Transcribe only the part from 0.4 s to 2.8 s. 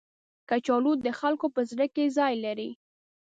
کچالو د خلکو په زړه کې ځای لري